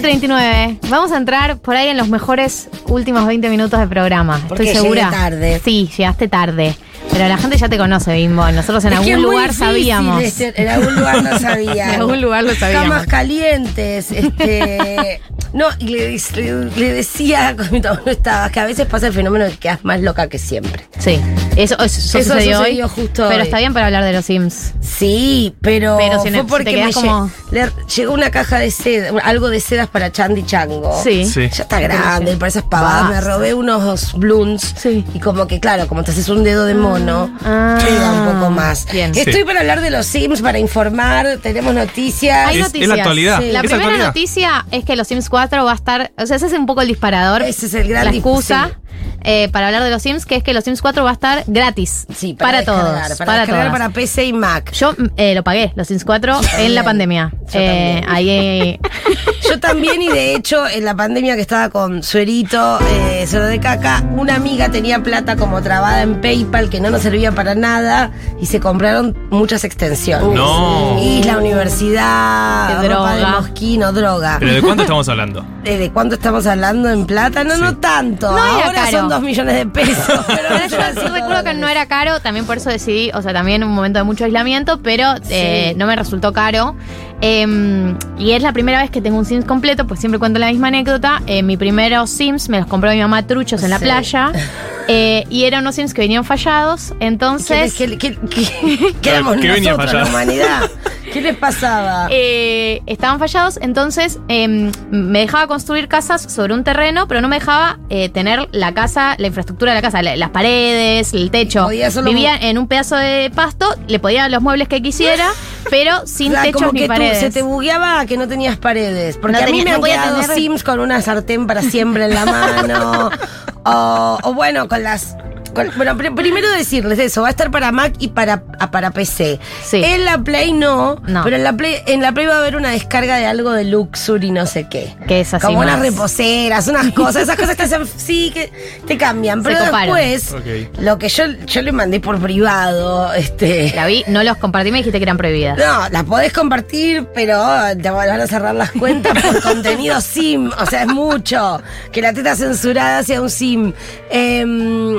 [0.00, 0.78] 39.
[0.88, 4.40] Vamos a entrar por ahí en los mejores últimos 20 minutos de programa.
[4.48, 5.10] Porque Estoy segura.
[5.10, 5.60] tarde.
[5.64, 6.74] Sí, llegaste tarde.
[7.10, 8.50] Pero la gente ya te conoce, Bimbo.
[8.52, 10.22] Nosotros en Es algún lugar sabíamos.
[10.30, 11.94] ser- en algún lugar no sabía.
[11.94, 12.88] En algún lugar lo sabíamos.
[12.88, 15.20] Camas calientes, este.
[15.52, 19.44] No, y le, le- le decía cuando no estabas que a veces pasa el fenómeno
[19.44, 20.86] de que quedas más loca que siempre.
[20.98, 21.20] Sí,
[21.56, 22.00] eso, eso, Eso
[22.34, 22.90] sucedió, sucedió hoy.
[22.94, 23.42] justo pero hoy.
[23.42, 24.72] está bien para hablar de los Sims.
[24.80, 28.58] Sí, pero, Pero si no- fue si porque me como- lle- le- llegó una caja
[28.60, 31.00] de seda, algo de sedas para Chandy Chango.
[31.02, 31.24] Sí.
[31.26, 31.48] Sí.
[31.52, 33.10] Ya está grande, para esas pavadas.
[33.10, 34.74] Me robé unos blunts.
[34.78, 35.04] Sí.
[35.14, 37.78] Y como que, claro, como te haces un dedo de mono, Ah.
[37.84, 38.86] queda un poco más.
[38.92, 39.12] Bien.
[39.14, 39.44] Estoy Sí.
[39.44, 41.38] para hablar de los Sims, para informar.
[41.42, 42.48] Tenemos noticias.
[42.48, 42.88] Hay Es- es noticias.
[42.88, 43.40] la actualidad.
[43.40, 43.50] Sí.
[43.52, 44.06] La es primera actualidad.
[44.06, 46.12] noticia es que los Sims 4 va a estar.
[46.18, 47.42] O sea, ese es un poco el disparador.
[47.42, 48.70] Ese es el gran La excusa.
[48.70, 49.11] sí.
[49.24, 51.44] Eh, para hablar de los Sims, que es que los Sims 4 va a estar
[51.46, 52.06] gratis.
[52.14, 53.18] Sí, para, descargar, todos.
[53.18, 54.72] Para, Para, para PC y Mac.
[54.72, 57.32] Yo mm, eh, lo pagué, los Sims 4, en la pandemia.
[57.52, 58.10] Yo Eh, también.
[58.10, 58.80] ahí.
[59.48, 63.60] Yo también, y de hecho, en la pandemia que estaba con Suerito, eh, Suero de
[63.60, 68.12] Caca, una amiga tenía plata como trabada en PayPal que no nos servía para nada
[68.40, 70.36] y se compraron muchas extensiones.
[70.36, 70.98] No.
[71.02, 74.36] Isla, universidad, Qué ropa de mosquino, droga.
[74.38, 75.44] ¿Pero de cuánto estamos hablando?
[75.64, 77.44] Eh, ¿De cuánto estamos hablando en plata?
[77.44, 77.60] No, Sí.
[77.60, 78.32] no tanto.
[78.32, 78.90] No Ahora caro.
[78.98, 80.24] son dos millones de pesos.
[80.26, 83.62] Pero yo sí recuerdo que no era caro, también por eso decidí, o sea, también
[83.64, 85.78] un momento de mucho aislamiento, pero eh, Sí.
[85.78, 86.76] no me resultó caro.
[87.24, 90.48] Eh, y es la primera vez que tengo un Sims completo, pues siempre cuento la
[90.50, 91.22] misma anécdota.
[91.26, 94.32] Eh, mi primeros Sims me los compró mi mamá truchos en la playa.
[94.88, 96.92] eh, y eran unos Sims que venían fallados.
[97.00, 97.74] Entonces.
[97.74, 100.70] ¿Qué, qué, qué- qué éramos ¿Qué venía nosotros, la humanidad?
[101.12, 102.08] ¿Qué les pasaba?
[102.10, 107.38] eh, estaban fallados, entonces eh, me dejaba construir casas sobre un terreno, pero no me
[107.38, 111.64] dejaba eh, tener la casa, la infraestructura de la casa, la- las paredes, el techo.
[111.64, 115.28] Podía solo- Vivía en un pedazo de pasto, le podía los muebles que quisiera,
[115.70, 117.18] pero sin sea, techos como ni que tú- paredes.
[117.20, 119.18] se te bugueaba que no tenías paredes.
[119.18, 121.46] Porque No a mí tenía- me no han podía quedado tener- Sims con una sartén
[121.46, 123.10] para siempre en la mano.
[123.64, 125.16] o, o bueno, con las.
[125.54, 128.90] Con- bueno, pr- primero decirles eso, va a estar para Mac y para, a- para
[128.90, 129.38] PC.
[129.64, 129.82] Sí.
[129.84, 131.24] En la Play no, No.
[131.24, 133.64] pero en la Play, en la Play va a haber una descarga de algo de
[133.64, 134.94] Luxury no sé qué.
[135.06, 138.52] Que es así Como unas reposeras, unas cosas, esas cosas que hacen, sí, que
[138.86, 139.42] te cambian.
[139.42, 140.34] Pero después,
[140.80, 143.72] lo que yo, yo le mandé por privado, este.
[143.74, 145.58] La vi, no los compartí, me dijiste que eran prohibidas.
[145.58, 147.42] No, las podés compartir, pero
[147.80, 150.50] te van a cerrar las cuentas por contenido sim.
[150.58, 151.62] O sea, es mucho.
[151.92, 153.72] Que la teta censurada sea un sim.
[154.10, 154.96] Em,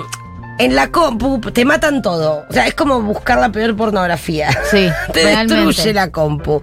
[0.59, 2.45] en la compu te matan todo.
[2.49, 4.49] O sea, es como buscar la peor pornografía.
[4.69, 5.65] Sí, te realmente.
[5.65, 6.61] destruye la compu.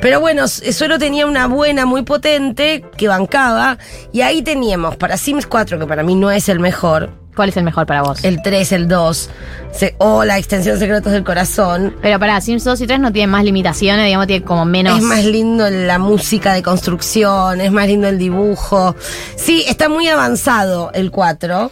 [0.00, 3.78] Pero bueno, solo tenía una buena muy potente que bancaba.
[4.12, 7.10] Y ahí teníamos para Sims 4, que para mí no es el mejor.
[7.34, 8.22] ¿Cuál es el mejor para vos?
[8.24, 9.30] El 3, el 2.
[9.72, 11.96] se- o la extensión Secretos del Corazón.
[12.02, 14.98] Pero para Sims 2 y 3 no tienen más limitaciones, digamos, tiene como menos.
[14.98, 18.94] Es más lindo la música de construcción, es más lindo el dibujo.
[19.36, 21.70] Sí, está muy avanzado el 4.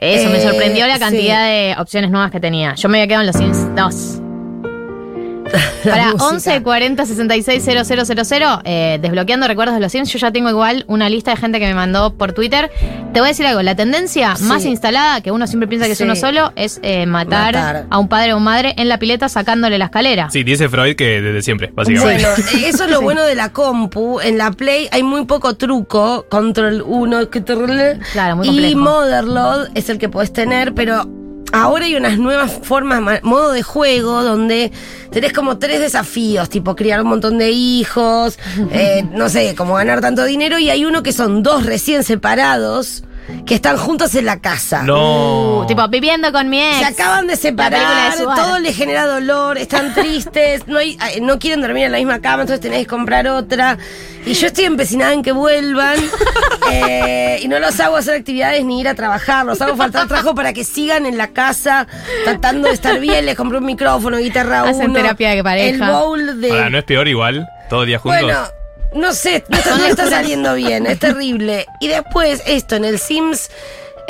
[0.00, 1.50] Eso, me Eh, sorprendió la cantidad sí.
[1.52, 2.74] de opciones nuevas que tenía.
[2.74, 4.27] Yo me había quedado en los Sims 2.
[5.84, 6.24] Para música.
[6.26, 11.08] 11 40 66 000, eh, desbloqueando recuerdos de los Sims, yo ya tengo igual una
[11.08, 12.70] lista de gente que me mandó por Twitter.
[13.12, 14.44] Te voy a decir algo, la tendencia Sí.
[14.44, 16.02] más instalada, que uno siempre piensa que Sí.
[16.02, 17.86] es uno solo, es eh, matar, Matar.
[17.90, 20.30] a un padre o madre en la pileta sacándole la escalera.
[20.30, 22.24] Sí, dice Freud que desde siempre, básicamente.
[22.24, 23.04] Bueno, eso es lo Sí.
[23.04, 24.20] bueno de la compu.
[24.20, 26.26] En la Play hay muy poco truco.
[26.28, 28.74] Control 1, control Claro, muy Y.
[28.74, 31.04] Motherload es el que puedes tener, pero
[31.52, 34.70] ahora hay unas nuevas formas, ma- modo de juego, donde
[35.10, 38.38] tenés como tres desafíos, tipo criar un montón de hijos,
[38.72, 43.04] eh, no sé, como ganar tanto dinero, y hay uno que son dos recién separados
[43.46, 44.82] que están juntos en la casa.
[44.82, 45.60] No.
[45.60, 46.78] Uh, tipo, viviendo con mi ex.
[46.78, 51.60] Se acaban de separar, de todo les genera dolor, están tristes, no, hay, no quieren
[51.60, 53.78] dormir en la misma cama, entonces tenés que comprar otra.
[54.26, 55.96] Y yo estoy empecinada en que vuelvan
[56.70, 60.34] eh, y no los hago hacer actividades ni ir a trabajar, los hago faltar trabajo
[60.34, 61.86] para que sigan en la casa
[62.24, 63.24] tratando de estar bien.
[63.26, 65.86] Les compré un micrófono, guitarra Hacen uno, terapia de pareja.
[65.86, 66.50] El bowl de...
[66.50, 67.48] Ahora, ¿no es peor igual?
[67.70, 68.22] ¿Todo día juntos?
[68.22, 68.57] Bueno,
[68.94, 71.66] no sé, no, está- no está saliendo bien, es terrible.
[71.80, 73.50] Y después, esto, en el Sims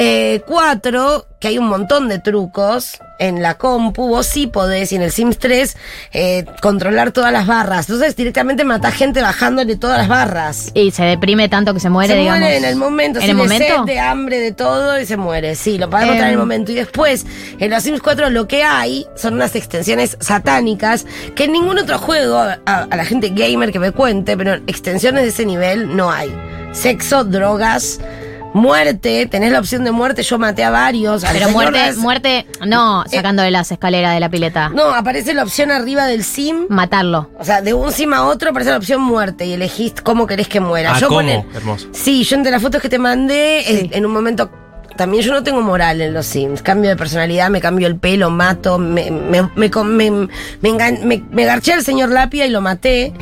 [0.00, 4.96] eh, 4, que hay un montón de trucos en la compu, vos sí podés, y
[4.96, 5.76] en el Sims 3,
[6.12, 7.88] eh, controlar todas las barras.
[7.88, 10.70] Entonces directamente matás gente bajándole todas las barras.
[10.74, 12.40] Y se deprime tanto que se muere, se digamos.
[12.40, 13.64] muere en el momento, ¿En sí, el momento?
[13.66, 15.56] sed, de hambre, de todo, y se muere.
[15.56, 16.18] Sí, lo podemos Em.
[16.18, 16.70] traer en el momento.
[16.70, 17.26] Y después,
[17.58, 21.98] en los Sims 4 lo que hay son unas extensiones satánicas que en ningún otro
[21.98, 26.10] juego, a, a la gente gamer que me cuente, pero extensiones de ese nivel no
[26.12, 26.32] hay.
[26.72, 27.98] Sexo, drogas,
[28.54, 31.24] Muerte, tenés la opción de muerte, yo maté a varios.
[31.32, 34.68] Pero muerte, las- muerte, no sacándole las escaleras de la pileta.
[34.70, 36.66] No, aparece la opción arriba del sim.
[36.68, 37.30] Matarlo.
[37.38, 40.48] O sea, de un sim a otro aparece la opción muerte y elegís cómo querés
[40.48, 40.94] que muera.
[40.94, 41.20] Ah, yo ¿cómo?
[41.20, 41.88] pone- Hermoso.
[41.92, 43.90] Sí, yo entre las fotos que te mandé, Sí.
[43.92, 44.50] en un momento.
[44.96, 46.60] También yo no tengo moral en los Sims.
[46.60, 50.28] Cambio de personalidad, me cambio el pelo, mato, me, me, me, com- me, me
[50.62, 53.12] engan- me- me garché al señor Lapia y lo maté.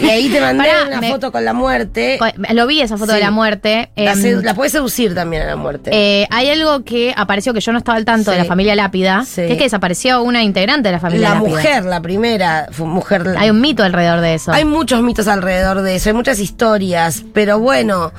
[0.00, 2.18] Y ahí te mandé Pará, una me- foto con la muerte.
[2.52, 3.16] Lo vi esa foto Sí.
[3.18, 3.90] de la muerte.
[3.96, 5.90] La, Em, puedes seducir también a la muerte.
[5.92, 8.36] eh, hay algo que apareció que yo no estaba al tanto Sí.
[8.36, 9.42] de la familia Lápida, Sí.
[9.42, 11.48] que es que desapareció una integrante de la familia la Lápida.
[11.50, 13.34] mujer, la primera mujer.
[13.38, 14.52] Hay un mito alrededor de eso.
[14.52, 18.12] Hay muchos mitos alrededor de eso, hay muchas historias, pero bueno,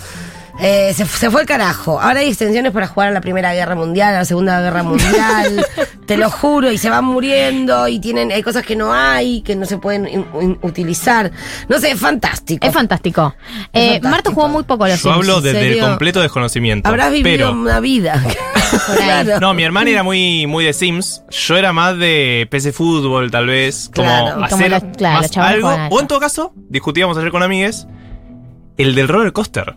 [0.60, 2.00] eh, se, se fue el carajo.
[2.00, 5.66] Ahora hay extensiones para jugar a la Primera Guerra Mundial, a la Segunda Guerra Mundial,
[6.06, 9.56] te lo juro, y se van muriendo y tienen hay cosas que no hay, que
[9.56, 11.32] no se pueden in- in- utilizar.
[11.68, 12.66] No sé, es fantástico.
[12.68, 13.36] Es fantástico.
[13.38, 14.10] Es Eh, fantástico.
[14.10, 15.16] Marta jugó muy poco a los Yo Sims.
[15.16, 16.88] hablo desde el completo desconocimiento.
[16.88, 18.24] Habrás vivido pero, una vida.
[18.98, 19.40] Claro.
[19.40, 21.24] no, mi hermana era muy, muy de Sims.
[21.30, 23.92] Yo era más de PC Fútbol, tal vez.
[23.94, 24.34] Como Claro.
[24.34, 25.70] Como hacer los- claro, los más algo.
[25.92, 27.86] O en todo caso, discutíamos ayer con amigues,
[28.78, 29.76] el del roller coaster.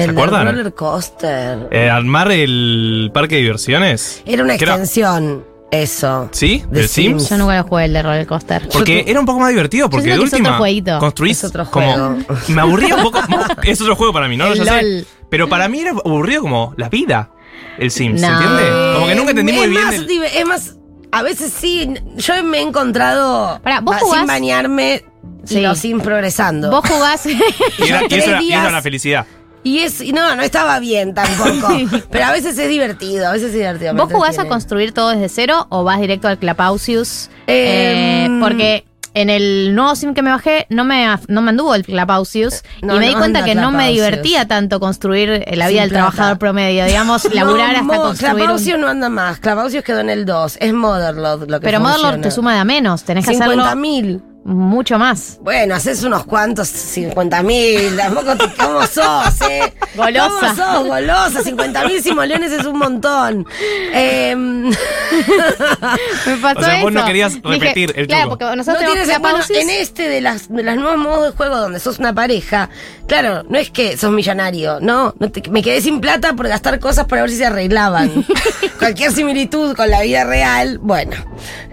[0.00, 0.46] El del acuerdan?
[0.46, 1.68] roller coaster.
[1.70, 4.22] Eh, armar el parque de diversiones.
[4.26, 6.28] Era una extensión, eso.
[6.32, 6.62] ¿Sí?
[6.70, 7.22] de ¿Del Sims?
[7.22, 7.30] Sims.
[7.30, 8.68] Yo nunca lo jugué el de roller coaster.
[8.72, 10.98] Porque era un poco más divertido, porque de siento que es última otro jueguito.
[10.98, 12.16] construís Es otro como juego.
[12.48, 13.20] me aburría un poco,
[13.64, 14.70] es otro juego para mí, no El lo sé.
[14.82, 15.06] LOL.
[15.30, 17.30] Pero para mí era aburrido como la vida,
[17.78, 18.28] el Sims, No.
[18.28, 18.62] ¿entiende?
[18.94, 20.76] Como que nunca entendí es muy bien Más, el- div- Es más,
[21.12, 24.20] a veces sí, yo me he encontrado Pará, ¿vos jugás?
[24.20, 25.04] sin bañarme
[25.44, 25.60] Sí.
[25.60, 26.70] los sin progresando.
[26.70, 27.24] Vos jugás.
[27.26, 29.26] y, era, y eso tres era, y eso días- era la felicidad.
[29.68, 31.68] Y es, y no, no estaba bien tampoco.
[32.10, 33.94] pero a veces es divertido, a veces es divertido.
[33.94, 37.28] ¿Vos jugás a construir todo desde cero o vas directo al Clapausius?
[37.46, 38.84] Eh, Eh, porque
[39.14, 42.94] en el nuevo sim que me bajé no me, no me anduvo el Clapausius No,
[42.96, 45.90] y me di cuenta que no me divertía tanto construir la Sin vida del plata.
[46.10, 49.38] trabajador promedio, digamos, laburar no, hasta construir un- Clapausius no anda más.
[49.40, 50.58] Clapausius quedó en el 2.
[50.60, 52.22] Es Motherlord lo que Pero Motherlord funciona.
[52.22, 54.22] te suma de a menos, tenés que 50 hacerlo mil.
[54.48, 55.38] Mucho más.
[55.42, 57.96] Bueno, haces unos cuantos 50 mil.
[57.96, 59.72] Tampoco te, ¿Cómo sos, eh?
[59.94, 60.30] Golosa.
[60.40, 61.42] ¿Cómo sos, golosa?
[61.42, 63.46] 50 mil simoleones es un montón.
[63.92, 68.38] Em, Me pasó O sea, vos no querías Dije, repetir el Claro, truco.
[68.38, 69.58] porque no nosotros tienes bueno, Clapausius.
[69.58, 72.70] en este de las de los nuevos modos de juego donde sos una pareja,
[73.06, 76.78] claro, no es que sos millonario, no, no te- me quedé sin plata por gastar
[76.80, 78.24] cosas para ver si se arreglaban.
[78.78, 81.16] Cualquier similitud con la vida real, bueno.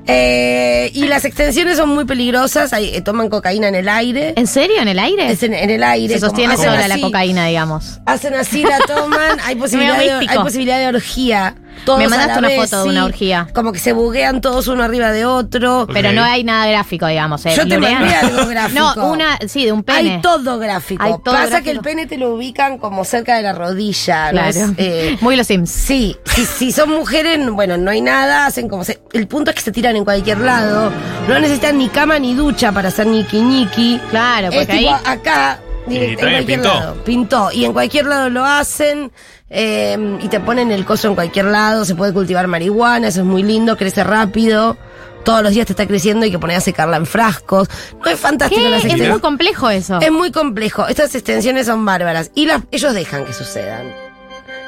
[0.08, 4.34] Eh, y las extensiones son muy peligrosas, ahí, eh, toman cocaína en el aire.
[4.36, 4.82] ¿En serio?
[4.82, 5.32] ¿En el aire?
[5.32, 6.14] Es en, en el aire.
[6.14, 8.00] Se sostiene sola la cocaína, digamos.
[8.06, 11.56] Hacen así, la toman, hay posibilidad, de, hay posibilidad de orgía.
[11.84, 13.06] Todos Me a mandaste la una vez, foto de una sí.
[13.06, 13.48] orgía.
[13.54, 15.88] Como que se buguean todos uno arriba de otro.
[15.92, 17.46] Pero no hay nada gráfico, digamos.
[17.46, 17.54] ¿eh?
[17.56, 18.94] Yo te mandé algo gráfico.
[18.96, 20.16] No, una, sí, de un pene.
[20.16, 21.04] Hay todo gráfico.
[21.04, 21.64] Hay todo Pasa gráfico.
[21.66, 24.30] que el pene te lo ubican como cerca de la rodilla.
[24.32, 24.50] Claro.
[24.50, 25.70] Es, eh, Muy los Sims.
[25.70, 29.56] Sí, si, si son mujeres, bueno, no hay nada, hacen como se, el punto es
[29.56, 30.92] que se tiran en cualquier lado,
[31.28, 34.00] no necesitan ni cama ni ducha para hacer ñiqui ñiqui.
[34.10, 35.02] Claro, Es porque tipo ahí.
[35.06, 36.74] acá, direct- en también cualquier pintó.
[36.80, 37.04] lado.
[37.04, 37.52] Pintó.
[37.52, 39.12] Y en cualquier lado lo hacen.
[39.50, 41.86] Eh, y te ponen el coso en cualquier lado.
[41.86, 44.78] Se puede cultivar marihuana, eso es muy lindo, crece rápido.
[45.24, 47.68] Todos los días te está creciendo y que poner a secarla en frascos.
[48.04, 48.70] No es fantástico ¿Qué?
[48.70, 50.00] las Es muy complejo eso.
[50.00, 50.88] Es muy complejo.
[50.88, 52.30] Estas extensiones son bárbaras.
[52.36, 53.92] Y las, ellos dejan que sucedan.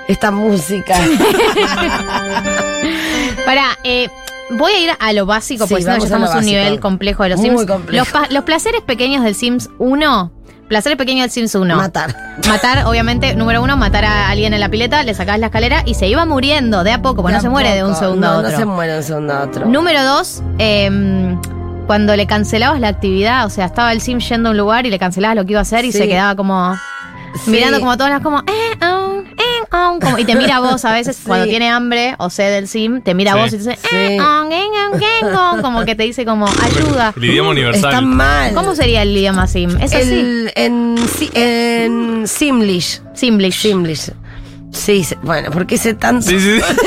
[0.07, 0.95] Esta música.
[3.45, 4.09] Para, eh,
[4.51, 6.79] voy a ir a lo básico, Sí, porque si no ya estamos a un nivel
[6.79, 7.65] complejo de los Muy Sims.
[7.65, 8.05] complejo.
[8.19, 10.31] Los, los placeres pequeños del Sims 1.
[10.67, 11.75] Placeres pequeños del Sims 1.
[11.77, 12.13] Matar.
[12.47, 15.93] Matar, obviamente, número uno, matar a alguien en la pileta, le sacabas la escalera y
[15.93, 18.37] se iba muriendo de a poco, porque no se muere de un segundo no, a
[18.39, 18.51] otro.
[18.51, 19.65] No se muere de un segundo a otro.
[19.65, 21.39] Número dos, em,
[21.87, 24.89] cuando le cancelabas la actividad, o sea, estaba el sim yendo a un lugar y
[24.89, 25.99] le cancelabas lo que iba a hacer y Sí.
[25.99, 26.75] se quedaba como
[27.45, 27.51] Sí.
[27.51, 29.23] mirando como a todas las como, eh, um,
[29.69, 31.23] como- y te mira a vos a veces Sí.
[31.27, 33.39] cuando tiene hambre o sed del sim, te mira a Sí.
[33.41, 33.95] vos y te dice, Sí.
[33.95, 34.17] eh,
[35.61, 37.13] como que te dice como ayuda.
[37.17, 37.89] El idioma universal.
[37.91, 38.53] Está mal.
[38.53, 39.69] ¿Cómo sería el idioma sim?
[39.81, 40.13] Es así.
[40.13, 43.01] El, en, si- en Simlish.
[43.13, 43.61] Simlish.
[43.61, 44.11] Simlish.
[44.71, 46.27] Sí, bueno, porque sé tanto.
[46.27, 46.75] Sí, sí, sí.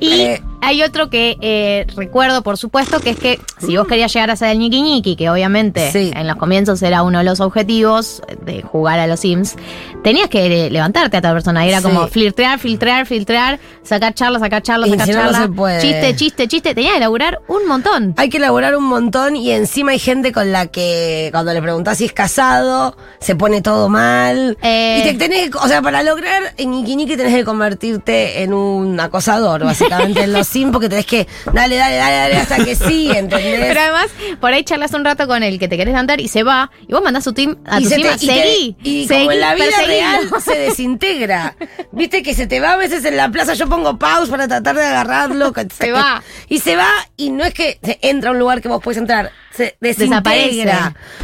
[0.00, 0.42] Y Eh.
[0.64, 4.36] Hay otro que eh, recuerdo, por supuesto, que es que si vos querías llegar a
[4.36, 6.10] ser el ñiqui ñiqui, que obviamente Sí.
[6.14, 9.56] en los comienzos era uno de los objetivos de jugar a los Sims,
[10.02, 11.64] tenías que le- levantarte a otra persona.
[11.66, 11.84] Era Sí.
[11.84, 15.42] como filtrar, filtrar, filtrar, sacar charla, sacar charla, Y sacar si no, no charla.
[15.42, 15.80] se puede.
[15.82, 16.74] Chiste, chiste, chiste.
[16.74, 18.14] Tenías que elaborar un montón.
[18.16, 21.98] Hay que elaborar un montón y encima hay gente con la que cuando le preguntás
[21.98, 24.56] si es casado, se pone todo mal.
[24.62, 24.98] Eh.
[25.00, 28.98] Y te tenés que, o sea, para lograr Niki Niki tenés que convertirte en un
[29.00, 33.60] acosador, básicamente, en los Porque tenés que dale, dale, dale, dale hasta que sí, ¿entendés?
[33.60, 34.06] Pero además,
[34.40, 36.92] por ahí charlas un rato con el que te querés levantar y se va, y
[36.92, 38.76] vos mandás tu team, a tu se team, te- y te- seguí.
[38.82, 41.56] y seguí, como en la vida real se desintegra.
[41.92, 44.76] Viste que se te va a veces en la plaza, yo pongo pause para tratar
[44.76, 45.52] de agarrarlo.
[45.54, 46.22] que Se va.
[46.48, 48.98] Y se va y no es que se entra a un lugar que vos puedes
[48.98, 50.66] entrar, se desaparece.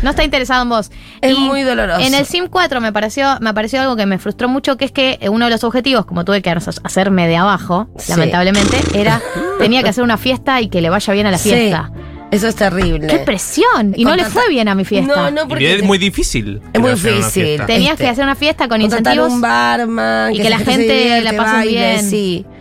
[0.03, 0.91] No está interesado en vos.
[1.21, 2.01] Es muy doloroso.
[2.01, 4.93] En el Sim 4 me pareció, me pareció algo que me frustró mucho, que es
[4.93, 8.13] que uno de los objetivos, como tuve que hacerme de abajo, Sí.
[8.13, 9.21] lamentablemente, era
[9.59, 11.91] tenía que hacer una fiesta y que le vaya bien a la Sí, fiesta.
[12.31, 13.07] eso es terrible.
[13.09, 13.93] ¡Qué presión!
[13.97, 15.15] Y no le fue bien a mi fiesta.
[15.15, 16.61] No, no, Y porque es muy difícil.
[16.73, 17.61] Es muy difícil.
[17.67, 19.33] Tenías este, que hacer una fiesta con contratar incentivos.
[19.33, 22.09] un barman y que la gente la pase baile, bien.
[22.11, 22.47] Sí.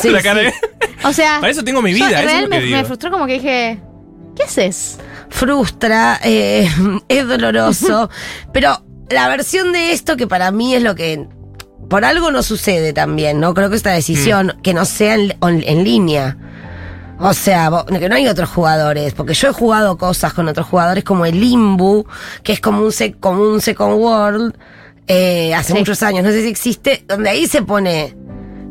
[0.00, 0.24] Sí, La sí.
[0.24, 0.52] cara de-
[1.04, 1.38] O sea.
[1.40, 2.76] Para eso tengo mi yo vida, eso es real lo que me, digo.
[2.78, 3.80] me frustró como que dije.
[4.36, 4.98] ¿Qué haces?
[5.28, 6.68] frustra, eh,
[7.08, 8.10] es doloroso,
[8.52, 11.26] pero la versión de esto que para mí es lo que
[11.88, 13.54] por algo no sucede también, ¿no?
[13.54, 16.36] Creo que esta decisión que no sea en, línea.
[17.18, 21.04] O sea, que no hay otros jugadores, porque yo he jugado cosas con otros jugadores
[21.04, 22.04] como el Limbu,
[22.42, 24.54] que es como un, sec- como un Second World,
[25.06, 25.78] eh, hace Sí.
[25.78, 28.16] muchos años, no sé si existe, donde ahí se pone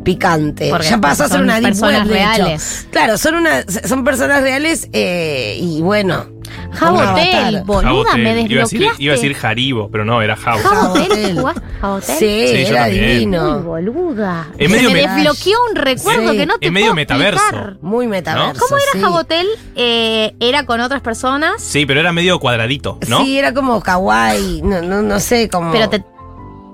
[0.03, 0.69] picante.
[0.69, 2.35] Porque ya pasó a ser una deep personas web, de hecho.
[2.43, 2.87] reales.
[2.91, 6.25] Claro, son una, son personas reales eh, y bueno.
[6.73, 9.03] Jabotel, boluda, me Iba a, decir, desbloqueaste.
[9.03, 10.59] iba a decir Jaribo, pero no, era Jabo.
[10.59, 11.43] Jabotel,
[11.79, 12.15] Jabotel.
[12.17, 12.25] Sí,
[12.67, 12.85] era.
[12.87, 13.61] Uy, divino.
[13.61, 14.47] boluda.
[14.57, 16.37] Se medio me me- desbloqueó un recuerdo Sí.
[16.37, 17.41] que no te Es medio puedo metaverso.
[17.43, 17.77] explicar.
[17.81, 18.61] Muy metaverso.
[18.61, 18.99] ¿Cómo era sí.
[19.01, 19.47] Jabotel?
[19.75, 21.61] Eh, ¿Era con otras personas?
[21.61, 23.23] Sí, pero era medio cuadradito, ¿no?
[23.23, 25.71] Sí, era como kawaii, no, no, no sé, como...
[25.71, 25.99] Pero te,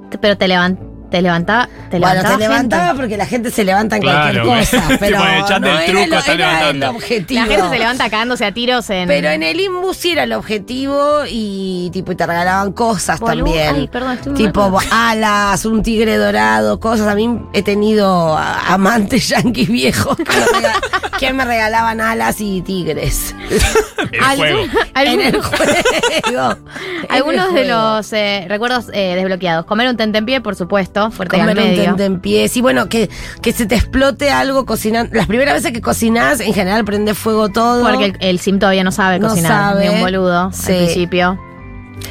[0.10, 0.80] te- pero te, levan-
[1.10, 4.80] te levantaba, te bueno, levantaba te levantaba porque la gente se levanta en Claro, cualquier
[4.80, 6.90] cosa, pero no del era, truco lo- era el levantando.
[6.90, 7.42] objetivo.
[7.42, 9.08] La gente se levanta cagándose a tiros en.
[9.08, 13.76] Pero en el Inbus sí era el objetivo y tipo y te regalaban cosas también.
[13.76, 14.86] ay, perdón, estoy muy tipo mal.
[14.92, 17.08] alas, un tigre dorado, cosas.
[17.08, 20.82] A mí he tenido amantes yanquis viejos que me, rega-
[21.20, 23.34] que me regalaban alas y tigres
[24.12, 24.60] El juego.
[24.96, 26.58] en el algún- juego.
[27.10, 29.66] En Algunos el de los eh, recuerdos eh, desbloqueados.
[29.66, 31.84] Comer un tentempié, por supuesto, fuerte y al Comer un medio.
[31.86, 32.48] tentempié.
[32.50, 33.10] Sí, bueno, que,
[33.42, 35.16] que se te explote algo cocinando.
[35.16, 37.84] Las primeras veces que cocinás, en general prende fuego todo.
[37.88, 39.88] Porque el, el sim todavía no sabe No cocinar, sabe.
[39.90, 40.72] ni un boludo Sí.
[40.72, 41.40] al principio.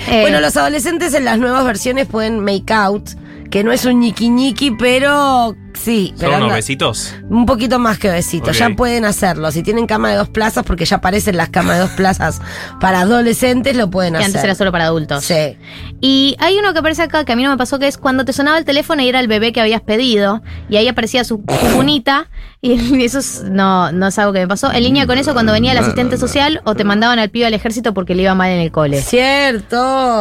[0.08, 3.08] Eh, Bueno, los adolescentes en las nuevas versiones pueden make out,
[3.50, 6.08] que no es un ñiqui ñiqui, pero sí.
[6.16, 7.14] ¿Son Pero unos besitos?
[7.28, 9.50] un poquito más que besitos, ya pueden hacerlo.
[9.50, 12.40] Si tienen cama de dos plazas, porque ya aparecen las camas de dos plazas
[12.80, 14.26] para adolescentes, lo pueden que hacer.
[14.28, 15.24] antes era solo para adultos.
[15.24, 15.56] Sí.
[16.00, 18.24] Y hay uno que aparece acá que a mí no me pasó, que es cuando
[18.24, 20.42] te sonaba el teléfono y era el bebé que habías pedido.
[20.68, 22.28] Y ahí aparecía su cunita.
[22.62, 24.72] Y eso es- no, no es algo que me pasó.
[24.72, 27.54] En línea con eso, cuando venía el asistente social o te mandaban al pibe al
[27.54, 29.00] ejército porque le iba mal en el cole.
[29.00, 29.76] Cierto.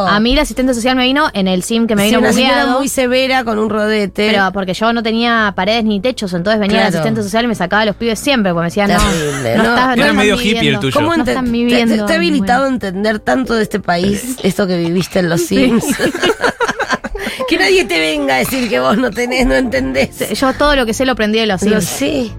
[0.06, 2.32] A mí el asistente social me vino en el sim que me Sí, vino una
[2.32, 2.78] señora bugueado.
[2.78, 4.28] muy severa con un rodete.
[4.30, 7.54] Pero porque yo no tenía paredes ni techos, entonces venía el asistente social y me
[7.54, 9.68] sacaba a los pibes siempre, porque me decían, no, Terrible, no, ¿no?
[9.76, 10.80] estás- no Era medio hippie el viviendo".
[10.80, 10.94] tuyo.
[10.94, 11.94] ¿Cómo No están te- viviendo.
[11.94, 15.84] te- Está habilitado a entender tanto de este país, esto que viviste en los Sims.
[17.48, 20.30] que nadie te venga a decir que vos no tenés, no entendés.
[20.38, 21.84] Yo todo lo que sé lo aprendí de los Lo sims.
[21.84, 22.30] sé.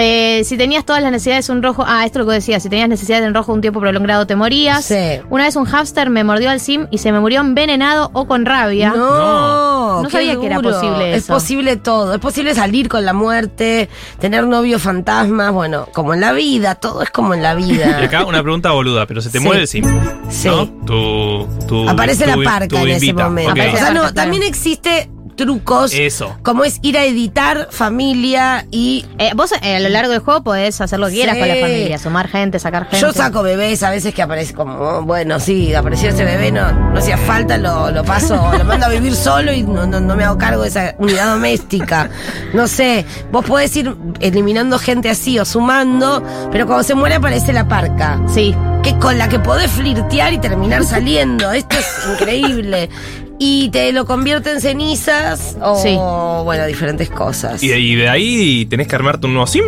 [0.00, 2.68] Eh, si tenías todas las necesidades un rojo, ah, esto es lo que decía, si
[2.68, 4.84] tenías necesidades en rojo un tiempo prolongado te morías.
[4.84, 5.20] Sí.
[5.28, 8.46] Una vez un hámster me mordió al sim y se me murió envenenado o con
[8.46, 8.92] rabia.
[8.96, 11.32] No, No sabía que era posible Es eso.
[11.34, 12.14] posible todo.
[12.14, 13.88] Es posible salir con la muerte,
[14.20, 17.98] tener novio fantasmas, bueno, como en la vida, todo es como en la Y vida.
[18.04, 19.44] acá una pregunta boluda, pero se te Sí.
[19.44, 19.84] muere el sim.
[20.30, 20.46] Sí.
[20.48, 20.66] ¿no?
[20.86, 23.50] Tu, tu, Aparece tu- la parca tu en ese momento.
[23.52, 23.58] Ok.
[23.58, 26.36] Aparece O sea, la no, también existe trucos Eso.
[26.42, 30.42] como es ir a editar familia y Eh, vos eh, a lo largo del juego
[30.42, 31.40] podés hacer lo que quieras Sí.
[31.40, 33.00] con la familia, sumar gente, sacar gente.
[33.00, 36.70] Yo saco bebés a veces que aparece como, oh, bueno, sí, apareció ese bebé, no,
[36.72, 40.16] no hacía falta, lo, lo paso, lo mando a vivir solo y no, no, no
[40.16, 42.10] me hago cargo de esa unidad doméstica.
[42.52, 47.52] No sé, vos podés ir eliminando gente así o sumando, pero cuando se muere aparece
[47.52, 48.20] la parca.
[48.28, 48.54] Sí.
[48.82, 51.52] Que con la que podés flirtear y terminar saliendo.
[51.52, 52.88] Esto es increíble.
[53.38, 55.96] Y te lo convierte en cenizas o, Sí.
[56.44, 57.62] bueno, diferentes cosas.
[57.62, 59.62] Y de, y de ahí tenés que armarte un nuevo sim.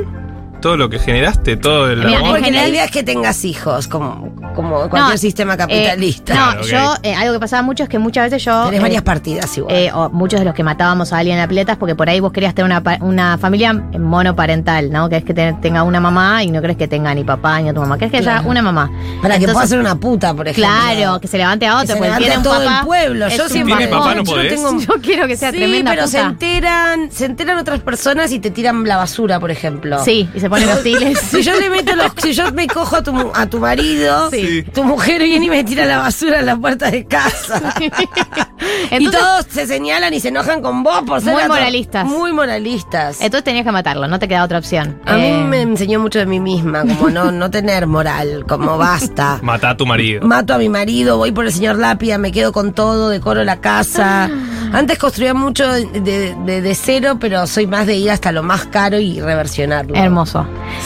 [0.61, 4.35] Todo lo que generaste, todo el Mira, Porque la idea es que tengas hijos, como,
[4.55, 6.35] como cualquier No, sistema eh, capitalista.
[6.35, 6.67] no, Claro, ok.
[6.67, 8.64] yo, eh, algo que pasaba mucho es que muchas veces yo.
[8.64, 9.75] Tenés eh, varias partidas igual.
[9.75, 12.33] eh, o muchos de los que matábamos a alguien en atletas porque por ahí vos
[12.33, 15.09] querías tener una, una familia monoparental, ¿no?
[15.09, 17.73] Que es que te- tenga una mamá y no crees que tenga ni papá ni
[17.73, 18.49] tu mamá, crees que haya Claro.
[18.50, 18.90] una mamá.
[19.23, 20.71] Para que pueda ser una puta, por ejemplo.
[20.71, 23.29] Claro, que se levante a Que otro, se porque tiene todo papá, el pueblo.
[23.29, 24.14] Yo siempre ¿Tiene papá?
[24.14, 24.55] No yo podés.
[24.55, 28.40] tengo- Yo quiero que sea sí, tremenda pero se enteran, se enteran otras personas y
[28.40, 30.05] te tiran la basura, por ejemplo.
[30.05, 31.19] Sí, y se ponen hostiles.
[31.30, 34.62] Si yo le meto los, si yo me cojo a tu, a tu marido, Sí.
[34.75, 37.75] tu mujer viene y me tira la basura en la puerta de casa.
[38.90, 42.04] y todos se señalan y se enojan con vos por ser Muy moralistas.
[42.04, 43.21] Muy moralistas.
[43.21, 45.00] entonces tenías que matarlo, no te queda otra opción.
[45.07, 48.76] A mí Eh, me enseñó mucho de mí misma, como no, no tener moral, como
[48.76, 49.38] basta.
[49.42, 50.26] Mata a tu marido.
[50.26, 53.61] Mato a mi marido, voy por el señor Lápida, me quedo con todo, decoro la
[53.61, 54.28] casa.
[54.73, 58.66] Antes construía mucho de, de- de cero, pero soy más de ir hasta lo más
[58.66, 59.95] caro y reversionarlo.
[59.95, 60.39] Hermoso.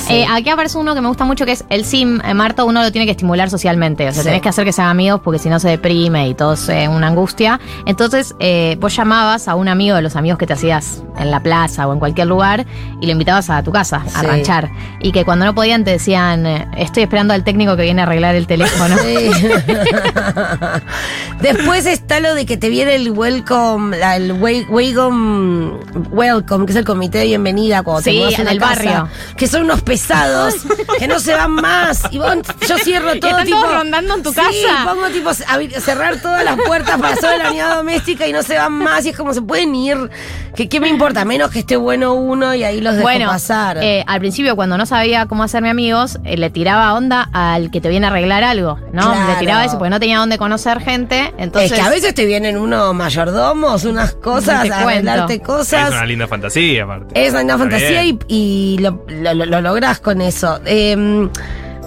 [0.07, 0.15] Sí.
[0.15, 2.21] Eh, aquí aparece uno que me gusta mucho que es el sim.
[2.25, 4.09] Eh, Marta, uno lo tiene que estimular socialmente.
[4.09, 4.29] O sea, Sí.
[4.29, 6.89] tenés que hacer que sean amigos porque si no se deprime y todo es eh,
[6.89, 7.61] una angustia.
[7.87, 11.41] Entonces, eh, vos llamabas a un amigo de los amigos que te hacías en la
[11.43, 12.67] plaza o en cualquier lugar
[13.01, 14.71] y lo invitabas a tu casa a ranchar.
[15.01, 16.47] Y que cuando no podían te decían,
[16.77, 18.97] estoy esperando al técnico que viene a arreglar el teléfono.
[21.41, 25.79] Después está lo de que te viene el welcome, la- el we- welcome,
[26.11, 29.09] welcome, que es el comité de bienvenida cuando te Sí, mudas a en el barrio.
[29.37, 30.55] Que son unos pesados,
[30.99, 32.03] que no se van más.
[32.11, 33.61] Y vos- yo cierro todo están tipo.
[33.61, 34.85] todos rondando en tu Sí, casa.
[34.91, 38.57] pongo tipo abrir- cerrar todas las puertas para hacer la unidad doméstica y no se
[38.57, 39.05] van más.
[39.05, 39.99] Y es como se pueden ir.
[40.57, 41.25] que ¿Qué me importa?
[41.25, 43.79] Menos que esté bueno uno y ahí los dejo Bueno, pasar.
[43.83, 47.81] eh, al principio cuando no sabía cómo hacerme amigos, eh, le tiraba onda al que
[47.81, 49.03] te viene a arreglar algo, ¿no?
[49.03, 49.33] Claro.
[49.33, 51.73] Le tiraba eso porque no tenía dónde conocer gente, entonces...
[51.73, 55.89] es que a veces te vienen unos mayordomos, unas cosas, a arreglarte cosas.
[55.91, 57.21] Es una linda fantasía, aparte.
[57.27, 58.19] Es una Está fantasía y, bien.
[58.29, 60.61] y lo, lo, lo- lo lográs con eso.
[60.67, 61.29] Eh,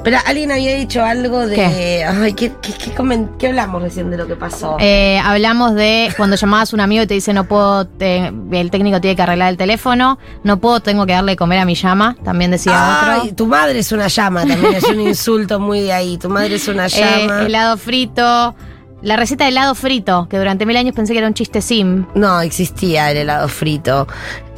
[0.03, 1.55] pero alguien había dicho algo de.
[1.55, 2.05] ¿Qué?
[2.05, 4.77] Ay, ¿qué, qué, qué comen- qué hablamos recién de lo que pasó?
[4.79, 8.71] Eh, hablamos de cuando llamabas a un amigo y te dice no puedo, te- el
[8.71, 11.75] técnico tiene que arreglar el teléfono, no puedo, tengo que darle de comer a mi
[11.75, 12.73] llama, también decía
[13.15, 13.35] Ay, otro.
[13.35, 16.17] tu madre es una llama, también es un insulto muy de ahí.
[16.17, 16.89] Tu madre es una Eh,
[17.27, 17.41] llama.
[17.45, 18.55] helado frito,
[19.01, 22.05] la receta de helado frito, que durante mil años pensé que era un chiste sim.
[22.15, 24.07] No, existía el helado frito.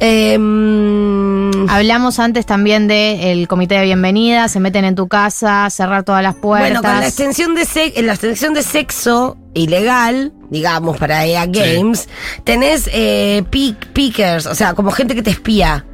[0.00, 6.04] Eh, mm, Hablamos antes también del comité de bienvenida, se meten en tu casa, cerrar
[6.04, 6.70] todas las puertas.
[6.70, 11.46] Bueno, con la extensión de sex- en la extensión de sexo ilegal, digamos, para EA
[11.46, 12.08] Games,
[12.44, 15.84] tenés eh, pick- pickers, o sea, como gente que te espía.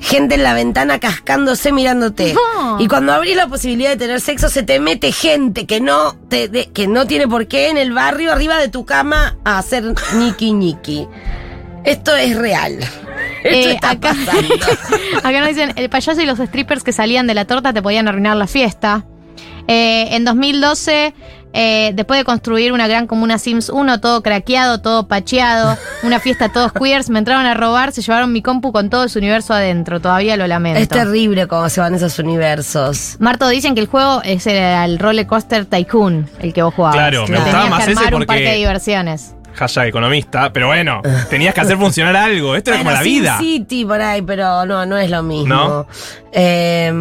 [0.00, 2.34] Gente en la ventana cascándose mirándote.
[2.34, 2.80] No.
[2.80, 6.48] Y cuando abrís la posibilidad de tener sexo, se te mete gente que no, te,
[6.48, 9.84] de- que no tiene por qué en el barrio arriba de tu cama a hacer
[10.16, 11.06] ñiqui ñiqui.
[11.84, 12.78] Esto es real.
[13.44, 14.54] Esto Eh, está acá, pasando.
[15.22, 18.08] acá nos dicen, el payaso y los strippers que salían de la torta te podían
[18.08, 19.04] arruinar la fiesta.
[19.68, 21.14] Eh, en 2012,
[21.54, 26.50] eh, después de construir una gran comuna Sims 1, todo craqueado, todo pacheado, una fiesta
[26.50, 30.00] todos queers, me entraron a robar, se llevaron mi compu con todo su universo adentro,
[30.00, 30.80] todavía lo lamento.
[30.80, 33.16] Es terrible cómo se van esos universos.
[33.20, 36.96] Marto, dicen que el juego es el, el Roller Coaster Tycoon, el que vos jugabas.
[36.96, 39.34] Claro, me gustaba más ese un porque- parque de diversiones.
[39.54, 42.56] Hashtag economista, pero bueno, tenías que hacer funcionar algo.
[42.56, 43.38] Esto era como Bueno, la Sin vida.
[43.38, 45.46] City por ahí, pero no, no es lo mismo.
[45.54, 45.86] ¿No?
[46.32, 46.92] Eh,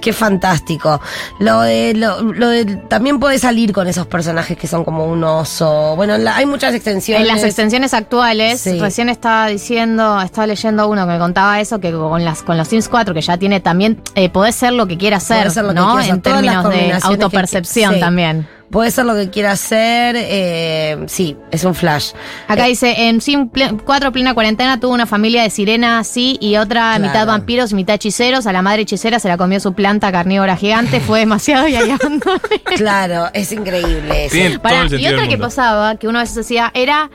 [0.00, 1.00] qué fantástico.
[1.40, 5.22] Lo de, lo, lo de, también podés salir con esos personajes que son como un
[5.24, 5.94] oso.
[5.96, 7.28] Bueno, la- hay muchas extensiones.
[7.28, 8.78] En las extensiones actuales, Sí.
[8.80, 12.68] recién estaba diciendo, estaba leyendo uno que me contaba eso, que con las con los
[12.68, 15.62] Sims 4, que ya tiene también, eh, podés ser lo que quieras ser, Podés ser
[15.64, 15.92] lo que ¿no?
[15.96, 18.00] quieras, En términos de combinaciones que- autopercepción sí.
[18.00, 18.48] también.
[18.70, 20.16] Puede ser lo que quiera hacer.
[20.18, 22.10] Eh, sí, es un flash.
[22.48, 26.36] Acá Eh, dice, en Sim ple- 4 plena cuarentena tuvo una familia de sirenas así
[26.40, 27.04] y otra Claro.
[27.04, 28.46] mitad vampiros y mitad hechiceros.
[28.46, 31.90] A la madre hechicera se la comió su planta carnívora gigante, fue demasiado y ahí
[31.90, 32.40] abandoné.
[32.76, 34.60] Claro, es increíble eso.
[34.60, 37.08] Pará, y otra que pasaba, que uno a veces hacía, era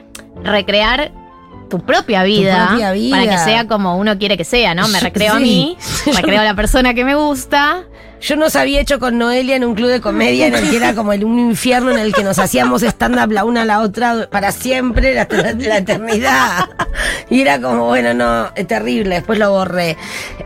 [0.43, 1.11] recrear
[1.69, 3.17] tu propia vida, propia vida.
[3.17, 4.87] para que sea como uno quiere que sea, ¿no?
[4.87, 5.43] Me recreo a Sí.
[5.43, 5.77] mí,
[6.15, 7.83] recreo a la persona que me gusta.
[8.21, 10.93] Yo nos había hecho con Noelia en un club de comedia en el que era
[10.93, 14.27] como el, un infierno en el que nos hacíamos stand-up la una a la otra
[14.29, 16.69] para siempre, la, la eternidad.
[17.29, 19.97] Y era como, bueno, no, es terrible, después lo borré.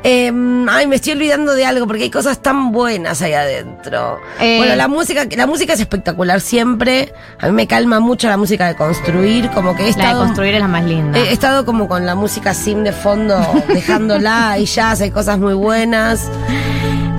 [0.04, 0.32] Eh,
[0.70, 4.20] ay, me estoy olvidando de algo porque hay cosas tan buenas ahí adentro.
[4.40, 4.58] Eh.
[4.58, 7.14] Bueno, la música, la música es espectacular siempre.
[7.40, 10.26] A mí me calma mucho la música de construir, como que he La de estado...
[10.26, 11.20] construir es la más linda.
[11.20, 13.36] He estado como con la música sim de fondo,
[13.68, 16.30] dejándola y ya hay cosas muy buenas.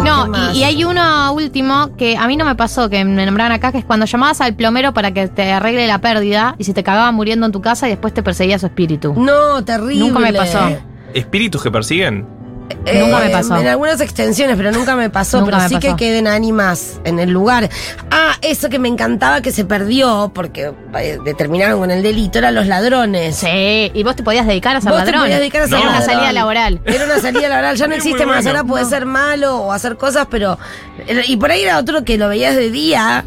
[0.05, 3.53] No, y, y hay uno último que a mí no me pasó, que me nombraron
[3.53, 6.75] acá, que es cuando llamabas al plomero para que te arregle la pérdida y se
[6.75, 9.15] te cagaba muriendo en tu casa y después te perseguía su espíritu.
[9.15, 9.99] No, terrible.
[9.99, 10.69] Nunca me pasó.
[11.15, 12.27] ¿Espíritus que persiguen?
[12.95, 13.57] Nunca me pasó.
[13.57, 15.39] En algunas extensiones, pero nunca me pasó.
[15.41, 15.89] Nunca pero me sí pasó.
[15.89, 17.69] que queden ánimas en el lugar.
[18.11, 22.55] Ah, eso que me encantaba que se perdió, porque eh, determinaron con el delito, eran
[22.55, 23.37] los ladrones.
[23.37, 25.23] Sí, y vos te podías dedicar a ser Vos te ladrón.
[25.23, 26.81] podías dedicar a ser Era una salida laboral.
[26.85, 28.47] Era una salida laboral, ya no existe más.
[28.47, 30.59] Ahora puede ser malo o hacer cosas, pero.
[31.27, 33.25] Y por ahí era otro que lo veías de día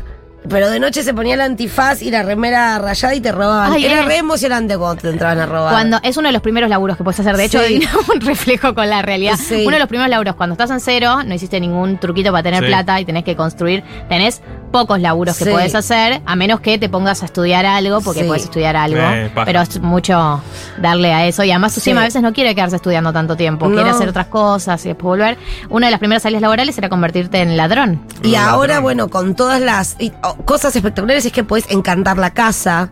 [0.48, 3.74] Pero de noche se ponía el antifaz y la remera rayada y te robaban.
[3.74, 4.04] Ay, Era eh.
[4.04, 5.74] re emocionante cuando te entraban a robar.
[5.74, 7.36] Cuando es uno de los primeros laburos que puedes hacer.
[7.36, 7.82] De hecho, Sí.
[8.14, 9.36] un reflejo con la realidad.
[9.38, 9.64] Sí.
[9.66, 12.62] Uno de los primeros laburos, cuando estás en cero, no hiciste ningún truquito para tener
[12.64, 12.68] Sí.
[12.68, 13.84] plata y tenés que construir.
[14.08, 18.22] Tenés pocos laburos que podés hacer, a menos que te pongas a estudiar algo, porque
[18.22, 18.28] Sí.
[18.28, 19.00] podés estudiar algo.
[19.02, 20.42] Eh, pero es mucho
[20.78, 21.44] darle a eso.
[21.44, 21.92] Y además, tu Sí.
[21.92, 23.68] a veces no quiere quedarse estudiando tanto tiempo.
[23.68, 23.76] No.
[23.76, 25.38] Quiere hacer otras cosas y después volver.
[25.70, 28.02] Una de las primeras salidas laborales era convertirte en ladrón.
[28.24, 28.54] Y Ladrón.
[28.54, 32.90] ahora, bueno, con todas las y, oh, cosas espectaculares es que puedes encantar la casa.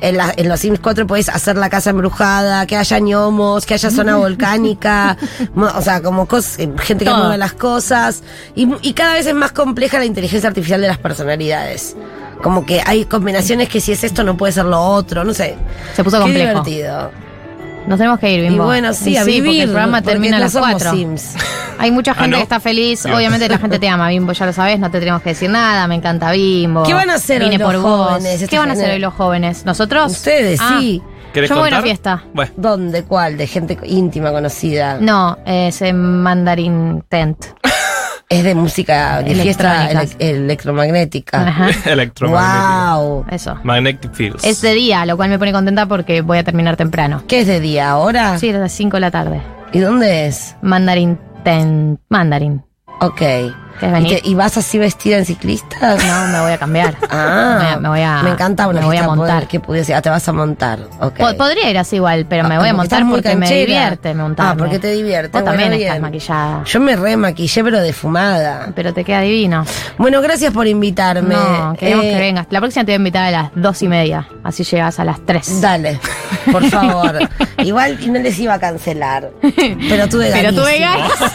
[0.00, 3.74] En, la- en los Sims 4 puedes hacer la casa embrujada, que haya ñomos, que
[3.74, 5.16] haya zona volcánica,
[5.54, 7.20] o sea, como cos- eh, gente que Todo.
[7.20, 8.22] mueve las cosas.
[8.56, 11.96] Y, y cada vez es más compleja la inteligencia artificial de las personalidades.
[12.42, 15.56] Como que hay combinaciones que si es esto no puede ser lo otro, no sé.
[15.94, 16.62] Se puso Qué complejo.
[16.64, 17.10] divertido.
[17.86, 18.64] Nos tenemos que ir, Y Bimbo.
[18.64, 19.62] bueno, sí, Y a porque vivir.
[19.62, 20.90] el programa porque termina a las somos 4.
[20.92, 21.34] Sims.
[21.78, 22.36] Hay mucha gente ¿no?
[22.38, 23.02] que está feliz.
[23.02, 23.16] Dios.
[23.16, 25.86] Obviamente la gente te ama, Bimbo, ya lo sabes, no te tenemos que decir nada.
[25.88, 26.82] Me encanta Bimbo.
[26.84, 28.08] ¿Qué van a hacer hoy Vine los por vos.
[28.10, 29.64] jóvenes esta ¿Qué van a hacer hoy los jóvenes?
[29.64, 30.12] ¿Nosotros?
[30.12, 31.02] Ustedes, Ah, sí.
[31.32, 31.82] ¿Querés Yo voy a una contar?
[31.84, 32.24] fiesta.
[32.32, 33.02] Bueno, ¿Dónde?
[33.02, 33.36] ¿Cuál?
[33.36, 34.98] ¿De gente íntima conocida?
[35.00, 37.44] No, es en Mandarin Tent.
[38.28, 41.46] Es de música, de fiesta ele- electromagnética.
[41.48, 41.68] Ajá.
[41.90, 42.98] electromagnético.
[43.04, 43.26] Wow.
[43.30, 43.58] Eso.
[43.64, 44.44] Magnetic Fields.
[44.44, 47.22] Es de día, lo cual me pone contenta porque voy a terminar temprano.
[47.28, 48.38] ¿Qué es de día ahora?
[48.38, 49.42] Sí, a las 5 de la tarde.
[49.72, 50.56] ¿Y dónde es?
[50.62, 52.00] Mandarin Tent.
[52.08, 52.62] Mandarin.
[53.00, 53.22] Ok.
[53.80, 54.20] ¿Querés ¿Y, venir?
[54.22, 55.96] te- y vas así vestida en ciclista?
[55.96, 56.96] No, me voy a cambiar.
[57.10, 59.46] Ah, Me- me voy a- Me encanta una me voy a montar.
[59.46, 59.94] que pudiese.
[59.94, 60.78] Ah, te vas a montar.
[61.00, 61.16] Ok.
[61.18, 64.52] Po- Podría ir así igual, pero me Ah, voy a montar porque me divierte montarme.
[64.52, 65.28] Ah, porque te divierte.
[65.28, 65.82] Vos Bueno, también bien.
[65.82, 66.64] estás maquillada.
[66.64, 68.68] Yo me remaquillé, pero defumada.
[68.74, 69.64] Pero te queda divino.
[69.98, 71.34] Bueno, gracias por invitarme.
[71.34, 72.46] No, queremos Eh, que vengas.
[72.50, 74.26] La próxima te voy a invitar a las dos y media.
[74.42, 75.60] Así llegas a las tres.
[75.60, 76.00] Dale,
[76.50, 77.18] por favor.
[77.58, 79.30] Igual no les iba a cancelar.
[79.40, 81.32] Pero tuve Pero tuve ganísimos.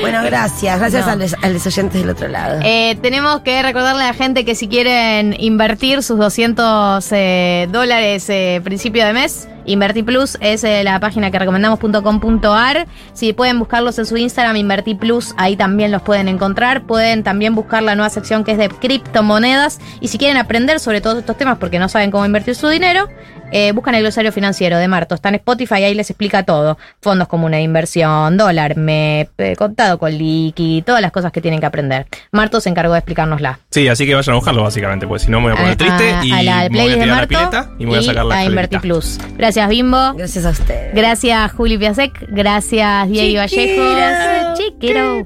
[0.00, 0.65] Bueno, gracias.
[0.76, 1.12] Gracias No.
[1.12, 2.60] a, los, a los oyentes del otro lado.
[2.64, 8.28] Eh, tenemos que recordarle a la gente que si quieren invertir sus 200 eh, dólares
[8.28, 12.86] eh, principio de mes, InvertiPlus es eh, la página que recomendamos.com.ar.
[13.12, 16.82] Si pueden buscarlos en su Instagram, InvertiPlus, ahí también los pueden encontrar.
[16.86, 19.78] Pueden también buscar la nueva sección que es de criptomonedas.
[20.00, 23.08] Y si quieren aprender sobre todos estos temas porque no saben cómo invertir su dinero,
[23.52, 25.14] eh, buscan el glosario financiero de Marto.
[25.14, 26.78] Está en Spotify, ahí les explica todo.
[27.00, 31.60] Fondos comunes de inversión, dólar, MEP, eh, contado con liqui, todas las cosas que tienen
[31.60, 32.06] que aprender.
[32.32, 33.60] Marto se encargó de explicárnosla.
[33.70, 35.76] Sí, así que vayan a buscarlo básicamente, porque si no me voy a poner A-
[35.76, 37.90] triste a- y a la me voy a playlist de la Marto pileta y me
[37.90, 38.44] voy a sacar la a.
[38.44, 39.18] Inverti Plus.
[39.36, 40.12] Gracias, Bimbo.
[40.14, 40.94] Gracias a ustedes.
[40.94, 42.26] Gracias, Juli Piasek.
[42.28, 44.58] Gracias, Diego Vallejos.
[44.58, 45.22] Chiquero.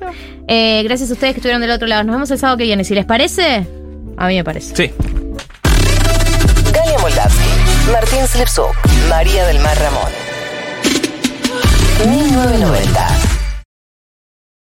[0.46, 2.04] Eh, gracias a ustedes que estuvieron del otro lado.
[2.04, 2.84] Nos vemos el sábado que viene.
[2.84, 3.66] Si les parece,
[4.16, 4.74] a mí me parece.
[4.76, 4.92] Sí.
[6.72, 8.74] Galia Moldavsky, Martín Slipsuk,
[9.08, 10.10] María del Mar Ramón.
[12.06, 13.29] 1990.